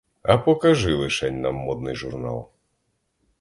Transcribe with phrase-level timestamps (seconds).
[0.23, 2.51] А покажи лишень нам модний журнал!